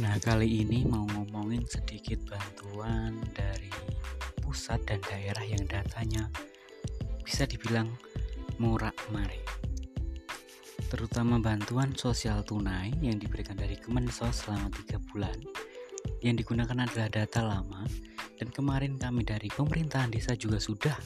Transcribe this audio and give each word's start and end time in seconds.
Nah, 0.00 0.16
kali 0.16 0.64
ini 0.64 0.88
mau 0.88 1.04
ngomongin 1.12 1.60
sedikit 1.68 2.24
bantuan 2.24 3.20
dari 3.36 3.68
pusat 4.40 4.80
dan 4.88 4.96
daerah 5.04 5.44
yang 5.44 5.60
datanya. 5.68 6.24
Bisa 7.20 7.44
dibilang 7.44 7.84
murah 8.56 8.96
mari. 9.12 9.44
Terutama 10.88 11.36
bantuan 11.36 11.92
sosial 11.92 12.40
tunai 12.48 12.96
yang 13.04 13.20
diberikan 13.20 13.60
dari 13.60 13.76
Kemensos 13.76 14.48
selama 14.48 14.72
tiga 14.72 14.96
bulan 15.12 15.36
yang 16.24 16.32
digunakan 16.32 16.80
adalah 16.80 17.12
data 17.12 17.44
lama 17.44 17.84
dan 18.40 18.48
kemarin 18.48 18.96
kami 18.96 19.20
dari 19.20 19.52
pemerintahan 19.52 20.08
desa 20.08 20.32
juga 20.32 20.56
sudah 20.56 20.96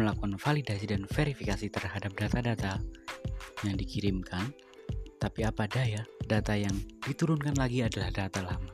melakukan 0.00 0.40
validasi 0.40 0.88
dan 0.88 1.04
verifikasi 1.04 1.68
terhadap 1.68 2.16
data-data 2.16 2.80
yang 3.68 3.76
dikirimkan. 3.76 4.56
Tapi 5.20 5.44
apa 5.44 5.68
daya 5.68 6.02
data 6.26 6.54
yang 6.56 6.74
diturunkan 7.04 7.58
lagi 7.58 7.82
adalah 7.84 8.10
data 8.10 8.40
lama 8.42 8.72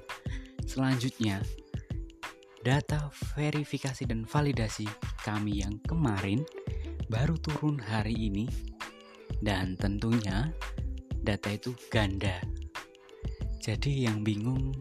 selanjutnya 0.69 1.41
data 2.63 3.09
verifikasi 3.37 4.05
dan 4.05 4.29
validasi 4.29 4.85
kami 5.25 5.65
yang 5.65 5.81
kemarin 5.89 6.45
baru 7.09 7.41
turun 7.41 7.81
hari 7.81 8.13
ini 8.13 8.45
dan 9.41 9.79
tentunya 9.79 10.51
data 11.23 11.53
itu 11.53 11.75
ganda. 11.93 12.41
Jadi 13.61 14.09
yang 14.09 14.25
bingung 14.25 14.73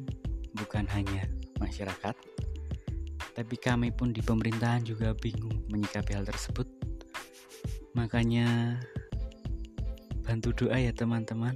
bukan 0.56 0.88
hanya 0.96 1.28
masyarakat, 1.60 2.16
tapi 3.36 3.56
kami 3.60 3.92
pun 3.92 4.16
di 4.16 4.24
pemerintahan 4.24 4.86
juga 4.88 5.12
bingung 5.18 5.68
menyikapi 5.68 6.16
hal 6.16 6.24
tersebut. 6.24 6.66
Makanya 7.98 8.80
bantu 10.24 10.66
doa 10.66 10.78
ya 10.78 10.94
teman-teman. 10.96 11.56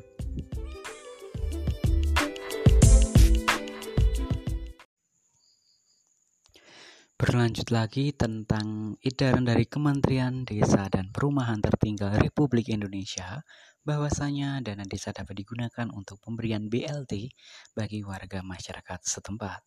Berlanjut 7.22 7.70
lagi 7.70 8.10
tentang 8.18 8.98
edaran 9.06 9.46
dari 9.46 9.70
Kementerian 9.70 10.42
Desa 10.42 10.90
dan 10.90 11.14
Perumahan 11.14 11.62
Tertinggal 11.62 12.18
Republik 12.18 12.74
Indonesia 12.74 13.46
bahwasanya 13.86 14.58
dana 14.66 14.82
desa 14.90 15.14
dapat 15.14 15.38
digunakan 15.38 15.86
untuk 15.94 16.18
pemberian 16.18 16.66
BLT 16.66 17.30
bagi 17.78 18.02
warga 18.02 18.42
masyarakat 18.42 19.06
setempat. 19.06 19.62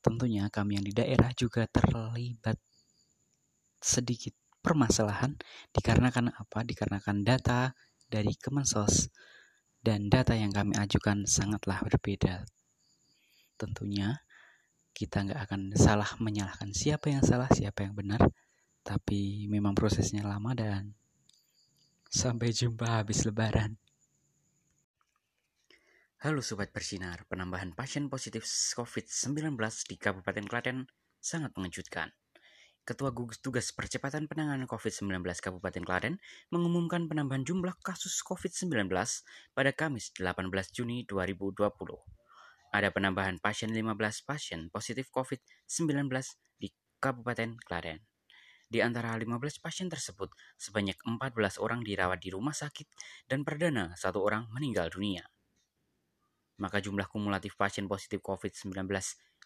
Tentunya 0.00 0.48
kami 0.48 0.80
yang 0.80 0.88
di 0.88 0.96
daerah 0.96 1.36
juga 1.36 1.68
terlibat 1.68 2.56
sedikit 3.84 4.32
permasalahan 4.64 5.36
dikarenakan 5.68 6.32
apa? 6.32 6.64
Dikarenakan 6.64 7.28
data 7.28 7.76
dari 8.08 8.32
Kemensos 8.40 9.12
dan 9.84 10.08
data 10.08 10.32
yang 10.32 10.48
kami 10.48 10.80
ajukan 10.80 11.28
sangatlah 11.28 11.84
berbeda. 11.84 12.48
Tentunya 13.60 14.24
kita 14.94 15.26
nggak 15.26 15.40
akan 15.50 15.74
salah 15.74 16.06
menyalahkan 16.22 16.70
siapa 16.70 17.10
yang 17.10 17.26
salah, 17.26 17.50
siapa 17.50 17.82
yang 17.82 17.98
benar. 17.98 18.22
Tapi 18.86 19.50
memang 19.50 19.74
prosesnya 19.74 20.22
lama 20.22 20.54
dan 20.54 20.94
sampai 22.06 22.54
jumpa 22.54 23.02
habis 23.02 23.26
lebaran. 23.26 23.74
Halo 26.22 26.40
Sobat 26.40 26.70
Bersinar, 26.70 27.26
penambahan 27.26 27.74
pasien 27.74 28.06
positif 28.06 28.46
COVID-19 28.46 29.58
di 29.90 29.98
Kabupaten 29.98 30.46
Klaten 30.46 30.86
sangat 31.18 31.52
mengejutkan. 31.58 32.14
Ketua 32.86 33.10
Gugus 33.10 33.42
Tugas 33.42 33.74
Percepatan 33.74 34.30
Penanganan 34.30 34.70
COVID-19 34.70 35.20
Kabupaten 35.42 35.84
Klaten 35.84 36.14
mengumumkan 36.54 37.10
penambahan 37.10 37.42
jumlah 37.42 37.74
kasus 37.82 38.22
COVID-19 38.22 38.88
pada 39.52 39.70
Kamis 39.74 40.14
18 40.16 40.48
Juni 40.70 41.02
2020 41.08 42.13
ada 42.74 42.90
penambahan 42.90 43.38
pasien 43.38 43.70
15 43.70 44.26
pasien 44.26 44.66
positif 44.74 45.06
COVID-19 45.14 46.10
di 46.58 46.74
Kabupaten 46.98 47.54
Klaten. 47.62 48.02
Di 48.66 48.82
antara 48.82 49.14
15 49.14 49.62
pasien 49.62 49.86
tersebut, 49.86 50.34
sebanyak 50.58 50.98
14 51.06 51.62
orang 51.62 51.86
dirawat 51.86 52.18
di 52.18 52.34
rumah 52.34 52.50
sakit 52.50 52.90
dan 53.30 53.46
perdana 53.46 53.94
satu 53.94 54.18
orang 54.26 54.50
meninggal 54.50 54.90
dunia. 54.90 55.22
Maka 56.58 56.82
jumlah 56.82 57.06
kumulatif 57.06 57.54
pasien 57.54 57.86
positif 57.86 58.18
COVID-19 58.26 58.90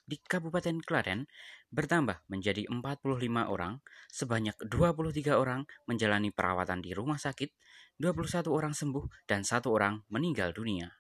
di 0.09 0.17
Kabupaten 0.17 0.81
Klaten 0.81 1.29
bertambah 1.69 2.25
menjadi 2.33 2.65
45 2.73 3.05
orang, 3.53 3.85
sebanyak 4.09 4.57
23 4.65 5.37
orang 5.37 5.69
menjalani 5.85 6.33
perawatan 6.33 6.81
di 6.81 6.97
rumah 6.97 7.21
sakit, 7.21 7.53
21 8.01 8.49
orang 8.49 8.73
sembuh, 8.73 9.29
dan 9.29 9.45
satu 9.45 9.69
orang 9.77 10.01
meninggal 10.09 10.57
dunia. 10.57 10.98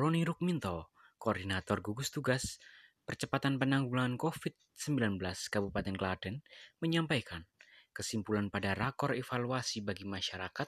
Roni 0.00 0.24
Rukminto 0.24 0.96
Koordinator 1.20 1.84
Gugus 1.84 2.08
Tugas 2.08 2.56
Percepatan 3.04 3.60
Penanggulangan 3.60 4.16
COVID-19 4.16 5.20
Kabupaten 5.52 5.92
Klaten 5.92 6.40
menyampaikan 6.80 7.44
kesimpulan 7.92 8.48
pada 8.48 8.72
rakor 8.72 9.12
evaluasi 9.12 9.84
bagi 9.84 10.08
masyarakat 10.08 10.64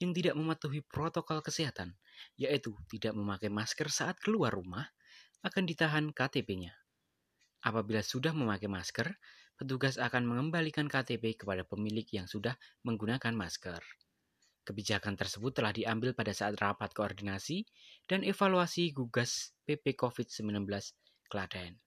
yang 0.00 0.16
tidak 0.16 0.40
mematuhi 0.40 0.80
protokol 0.80 1.44
kesehatan, 1.44 2.00
yaitu 2.40 2.72
tidak 2.88 3.12
memakai 3.12 3.52
masker 3.52 3.92
saat 3.92 4.16
keluar 4.24 4.56
rumah, 4.56 4.88
akan 5.44 5.68
ditahan 5.68 6.08
KTP-nya. 6.16 6.72
Apabila 7.60 8.00
sudah 8.00 8.32
memakai 8.32 8.72
masker, 8.72 9.12
petugas 9.60 10.00
akan 10.00 10.24
mengembalikan 10.24 10.88
KTP 10.88 11.44
kepada 11.44 11.68
pemilik 11.68 12.08
yang 12.08 12.24
sudah 12.24 12.56
menggunakan 12.88 13.36
masker. 13.36 13.84
Kebijakan 14.70 15.18
tersebut 15.18 15.50
telah 15.50 15.74
diambil 15.74 16.14
pada 16.14 16.30
saat 16.30 16.54
rapat 16.62 16.94
koordinasi 16.94 17.66
dan 18.06 18.22
evaluasi 18.22 18.94
gugas 18.94 19.50
PP 19.66 19.98
COVID-19 19.98 20.62
Klaten 21.26 21.82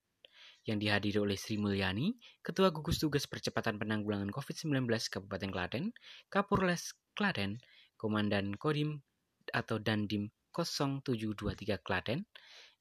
yang 0.68 0.84
dihadiri 0.84 1.24
oleh 1.24 1.40
Sri 1.40 1.56
Mulyani, 1.56 2.12
Ketua 2.44 2.76
Gugus 2.76 3.00
Tugas 3.00 3.24
Percepatan 3.24 3.80
Penanggulangan 3.80 4.28
COVID-19 4.36 4.84
Kabupaten 5.08 5.52
Klaten, 5.56 5.84
Kapurles 6.28 6.92
Klaten, 7.16 7.64
Komandan 7.96 8.60
Kodim 8.60 9.00
atau 9.56 9.80
Dandim 9.80 10.28
0723 10.52 11.80
Klaten, 11.80 12.28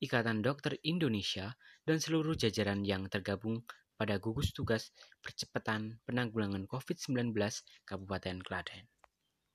Ikatan 0.02 0.42
Dokter 0.42 0.82
Indonesia, 0.82 1.54
dan 1.86 2.02
seluruh 2.02 2.34
jajaran 2.34 2.82
yang 2.82 3.06
tergabung 3.06 3.62
pada 3.94 4.18
gugus 4.18 4.50
tugas 4.50 4.91
percepatan 5.22 6.02
penanggulangan 6.02 6.66
COVID-19 6.66 7.38
Kabupaten 7.86 8.42
Klaten. 8.42 8.91